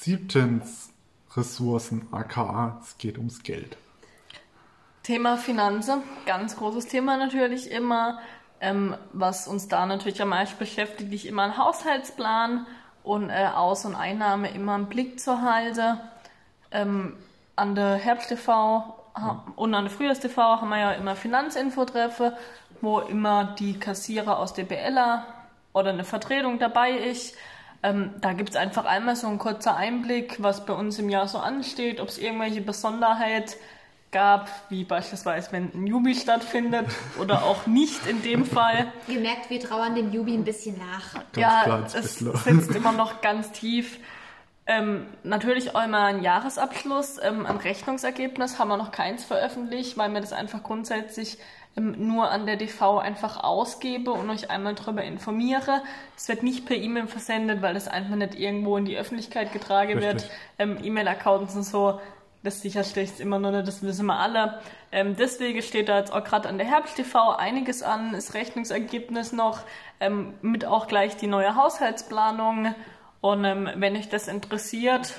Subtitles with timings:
[0.00, 0.90] siebtens
[1.36, 3.76] Ressourcen, aka es geht ums Geld.
[5.02, 8.20] Thema Finanzen, ganz großes Thema natürlich immer.
[8.60, 12.66] Ähm, was uns da natürlich am meisten beschäftigt, ist immer ein Haushaltsplan
[13.02, 15.98] und äh, Aus- und Einnahme immer im Blick zu halten.
[16.70, 17.16] Ähm,
[17.56, 18.96] an der Herbst-TV
[19.56, 22.36] und an der Frühjahrs-TV haben wir ja immer Finanzinfo-Treffe,
[22.80, 25.26] wo immer die Kassierer aus DBLer
[25.72, 27.36] oder eine Vertretung dabei ist.
[27.82, 31.28] Ähm, da gibt es einfach einmal so ein kurzer Einblick, was bei uns im Jahr
[31.28, 33.56] so ansteht, ob es irgendwelche Besonderheit
[34.12, 36.86] gab, wie beispielsweise wenn ein Jubi stattfindet
[37.18, 38.92] oder auch nicht in dem Fall.
[39.06, 41.14] Ihr merkt, wir trauern dem Jubi ein bisschen nach.
[41.32, 43.98] Ganz ja, es sitzt immer noch ganz tief.
[44.66, 50.12] Ähm, natürlich auch immer ein Jahresabschluss, ähm, ein Rechnungsergebnis haben wir noch keins veröffentlicht, weil
[50.12, 51.38] wir das einfach grundsätzlich
[51.80, 55.82] nur an der DV einfach ausgebe und euch einmal darüber informiere.
[56.16, 60.00] Es wird nicht per E-Mail versendet, weil das einfach nicht irgendwo in die Öffentlichkeit getragen
[60.00, 60.16] wird.
[60.16, 60.30] Richtig.
[60.58, 62.00] Ähm, E-Mail-Accounts und so,
[62.42, 64.60] das sicherstellt immer nur nicht, das wissen wir alle.
[64.92, 69.60] Ähm, deswegen steht da jetzt auch gerade an der Herbst-TV einiges an, ist Rechnungsergebnis noch,
[70.00, 72.74] ähm, mit auch gleich die neue Haushaltsplanung.
[73.20, 75.14] Und ähm, wenn euch das interessiert,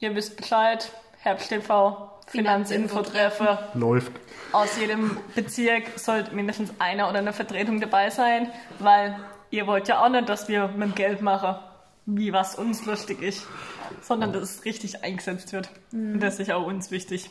[0.00, 0.90] ihr wisst Bescheid,
[1.20, 3.58] Herbst-TV, Finanzinfo-Treffe.
[3.74, 4.12] Läuft.
[4.52, 9.18] Aus jedem Bezirk sollte mindestens einer oder eine Vertretung dabei sein, weil
[9.50, 11.56] ihr wollt ja auch nicht, dass wir mit dem Geld machen,
[12.06, 13.46] wie was uns lustig ist,
[14.00, 15.68] sondern dass es richtig eingesetzt wird.
[15.92, 17.30] Und das ist auch uns wichtig.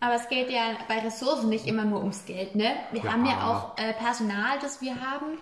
[0.00, 2.72] Aber es geht ja bei Ressourcen nicht immer nur ums Geld, ne?
[2.90, 3.12] Wir Ja.
[3.12, 5.38] haben ja auch äh, Personal, das wir haben.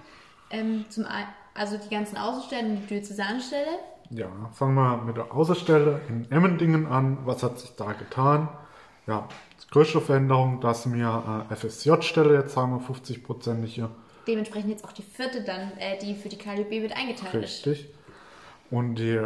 [0.51, 1.07] Ähm, zum
[1.55, 3.79] also die ganzen Außenstellen und die Diözesanstelle.
[4.11, 7.19] Ja, fangen wir mit der Außenstelle in Emmendingen an.
[7.25, 8.49] Was hat sich da getan?
[9.07, 9.29] Ja,
[9.63, 13.89] die größte Veränderung, dass mir äh, FSJ-Stelle, jetzt sagen wir 50-prozentige,
[14.27, 17.67] Dementsprechend jetzt auch die vierte dann, äh, die für die KLB mit eingeteilt ist.
[17.67, 17.89] richtig.
[18.71, 19.19] Und die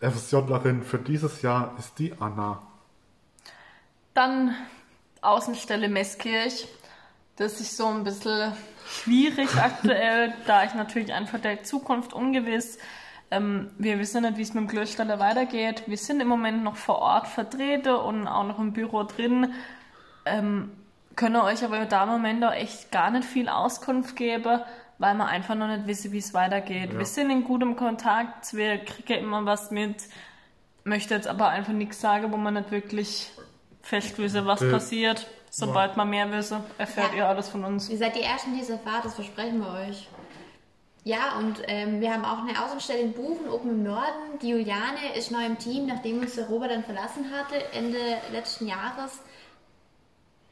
[0.00, 2.62] FSJlerin für dieses Jahr ist die Anna.
[4.14, 4.54] Dann
[5.22, 6.66] Außenstelle Meßkirch.
[7.36, 8.52] Das ist so ein bisschen
[8.86, 12.78] schwierig aktuell, da ich natürlich einfach der Zukunft ungewiss.
[13.32, 15.84] Ähm, wir wissen nicht, wie es mit dem Glößstaller weitergeht.
[15.86, 19.52] Wir sind im Moment noch vor Ort vertreten und auch noch im Büro drin.
[20.26, 20.70] Ähm,
[21.16, 24.60] können euch aber da im Moment auch echt gar nicht viel Auskunft geben,
[24.98, 26.92] weil wir einfach noch nicht wissen, wie es weitergeht.
[26.92, 26.98] Ja.
[26.98, 29.96] Wir sind in gutem Kontakt, wir kriegen immer was mit,
[30.84, 33.30] möchte jetzt aber einfach nichts sagen, wo man nicht wirklich
[33.82, 35.26] fest wissen, was Äh, passiert.
[35.54, 37.16] Sobald man mehr wissen, erfährt Ja.
[37.18, 37.90] ihr alles von uns.
[37.90, 40.08] Ihr seid die Ersten, die es erfahrt, das versprechen wir euch.
[41.04, 44.38] Ja, und ähm, wir haben auch eine Außenstelle in Buchen, oben im Norden.
[44.40, 47.98] Die Juliane ist neu im Team, nachdem uns der Robert dann verlassen hatte, Ende
[48.30, 49.20] letzten Jahres.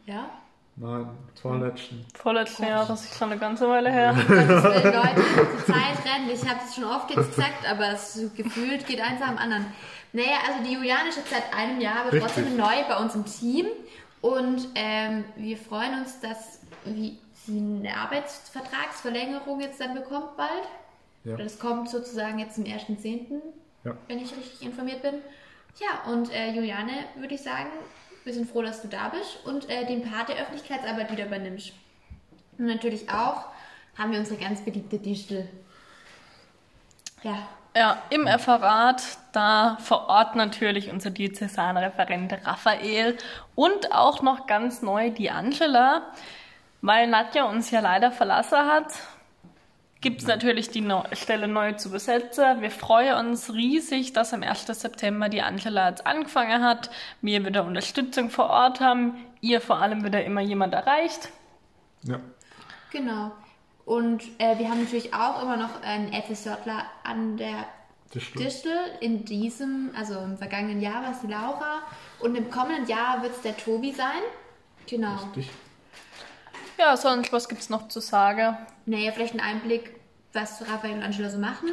[0.07, 0.29] Ja?
[0.75, 1.09] Nein,
[1.41, 2.05] vorletzten.
[2.15, 4.13] Vorletzten Jahr, das ist schon eine ganze Weile her.
[4.15, 5.23] Gottes Willen, Leute,
[5.59, 6.33] die Zeit rennt.
[6.33, 9.67] Ich habe es schon oft jetzt gesagt, aber es ist gefühlt geht eins am anderen.
[10.13, 12.33] Naja, also die Juliane ist jetzt seit einem Jahr, aber Richtig.
[12.33, 13.67] trotzdem neu bei uns im Team.
[14.21, 20.69] Und ähm, wir freuen uns, dass wie, sie eine Arbeitsvertragsverlängerung jetzt dann bekommt bald.
[21.25, 21.37] Ja.
[21.37, 23.41] Das kommt sozusagen jetzt zum 1.10.,
[23.85, 23.97] Ja.
[24.09, 25.15] wenn ich richtig informiert bin.
[25.79, 27.69] Ja, und äh, Juliane, würde ich sagen,
[28.25, 31.73] wir sind froh, dass du da bist und äh, den Part der Öffentlichkeitsarbeit wieder übernimmst.
[32.59, 33.47] Und natürlich auch
[33.97, 35.49] haben wir unsere ganz beliebte Distel.
[37.23, 39.03] Ja, Ja, im Referat,
[39.33, 43.17] da vor Ort natürlich unser Diözesanreferent Raphael
[43.55, 46.03] und auch noch ganz neu die Angela,
[46.83, 48.93] weil Nadja uns ja leider verlassen hat.
[50.01, 52.63] Gibt es natürlich die Neu- Stelle neu zu besetzen.
[52.63, 54.67] Wir freuen uns riesig, dass am 1.
[54.69, 56.91] September die Angela jetzt angefangen hat.
[57.21, 59.15] Wir wieder Unterstützung vor Ort haben.
[59.43, 61.29] Ihr vor allem wieder immer jemand erreicht.
[62.05, 62.19] Ja.
[62.91, 63.33] genau.
[63.85, 67.67] Und äh, wir haben natürlich auch immer noch einen FSJler an der
[68.15, 68.43] Distel.
[68.43, 68.79] Distel.
[69.01, 71.83] In diesem, also im vergangenen Jahr war es die Laura.
[72.21, 74.23] Und im kommenden Jahr wird es der Tobi sein.
[74.89, 75.15] Genau.
[75.37, 75.51] Richtig.
[76.81, 78.57] Ja, sonst was gibt's noch zu sagen?
[78.87, 80.01] Naja, vielleicht ein Einblick,
[80.33, 81.69] was Raphael und Angela so machen.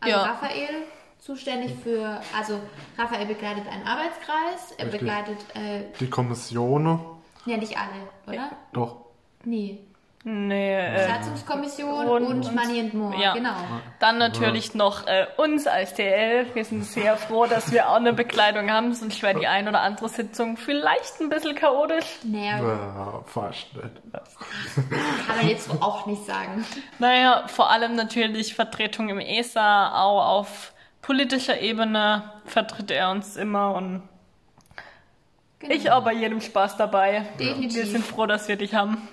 [0.00, 0.22] Also Ja.
[0.22, 0.84] Raphael
[1.18, 2.60] zuständig für, also
[2.96, 5.00] Raphael begleitet einen Arbeitskreis, er Richtig.
[5.00, 6.84] begleitet, äh, Die Kommission,
[7.46, 8.50] ja nicht alle, oder?
[8.72, 9.06] doch.
[9.44, 9.80] Nee.
[10.24, 13.34] Nee, äh, Satzungskommission und- und, und- Money and More, ja.
[13.34, 13.54] genau.
[14.00, 16.44] Dann natürlich noch äh, uns als DL.
[16.54, 19.80] Wir sind sehr froh, dass wir auch eine Bekleidung haben, sonst wäre die ein oder
[19.80, 22.18] andere Sitzung vielleicht ein bisschen chaotisch.
[22.24, 23.90] Naja, Äh, fast nicht.
[25.26, 26.66] kann man jetzt auch nicht sagen.
[26.98, 33.72] Naja, vor allem natürlich Vertretung im ESA, auch auf politischer Ebene vertritt er uns immer
[33.74, 34.02] und
[35.60, 35.74] Genau.
[35.74, 37.24] ich auch bei jedem Spaß dabei.
[37.40, 37.76] Definitiv.
[37.76, 39.08] Wir sind froh, dass wir dich haben.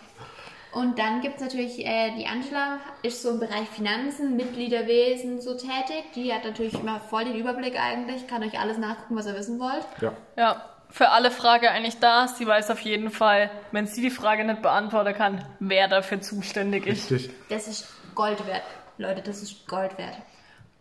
[0.75, 5.53] Und dann gibt es natürlich, äh, die Angela ist so im Bereich Finanzen, Mitgliederwesen so
[5.53, 6.03] tätig.
[6.15, 9.57] Die hat natürlich immer voll den Überblick eigentlich, kann euch alles nachgucken, was ihr wissen
[9.57, 9.85] wollt.
[10.01, 10.11] Ja.
[10.35, 12.27] Ja, für alle Frage eigentlich da.
[12.27, 16.87] Sie weiß auf jeden Fall, wenn sie die Frage nicht beantworten kann, wer dafür zuständig
[16.87, 17.09] ist.
[17.09, 17.33] Richtig.
[17.47, 18.63] Das ist Gold wert,
[18.97, 20.17] Leute, das ist Gold wert.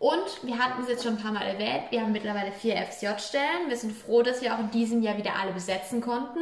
[0.01, 3.69] Und wir hatten es jetzt schon ein paar Mal erwähnt, wir haben mittlerweile vier FSJ-Stellen.
[3.69, 6.41] Wir sind froh, dass wir auch in diesem Jahr wieder alle besetzen konnten.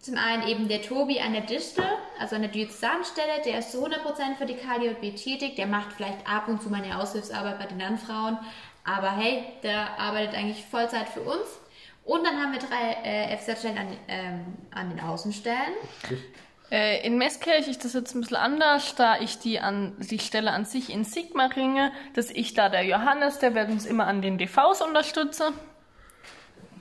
[0.00, 1.84] Zum einen eben der Tobi an der Distel,
[2.18, 6.26] also an der Diözesanstelle, der ist zu 100% für die KDJB tätig, der macht vielleicht
[6.26, 8.38] ab und zu meine Aushilfsarbeit bei den Landfrauen,
[8.84, 11.44] aber hey, der arbeitet eigentlich Vollzeit für uns.
[12.04, 15.74] Und dann haben wir drei äh, FSJ-Stellen an, ähm, an den Außenstellen.
[16.70, 20.52] Äh, in Meßkirch ist das jetzt ein bisschen anders, da ich die an die Stelle
[20.52, 24.22] an sich in Sigma ringe, dass ich da der Johannes, der wird uns immer an
[24.22, 25.52] den DVs unterstützen.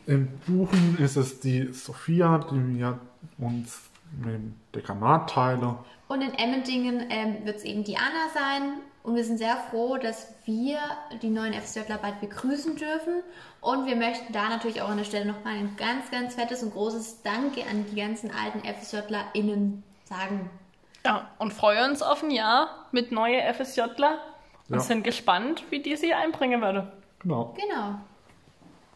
[0.06, 3.00] In Buchen ist es die Sophia, die mir
[3.38, 3.82] uns
[4.20, 5.78] mit dem Dekanat teile.
[6.08, 8.80] Und in Emmendingen ähm, wird es eben die Anna sein.
[9.04, 10.78] Und wir sind sehr froh, dass wir
[11.22, 13.22] die neuen FSJler bald begrüßen dürfen.
[13.62, 16.74] Und wir möchten da natürlich auch an der Stelle nochmal ein ganz, ganz fettes und
[16.74, 20.50] großes Danke an die ganzen alten FSJlerInnen sagen.
[21.06, 24.20] Ja, und freuen uns auf ein Jahr mit neuen FSJler
[24.68, 24.80] und Ja.
[24.82, 26.92] sind gespannt, wie die sie einbringen würde.
[27.20, 27.56] Genau.
[27.58, 28.00] Genau.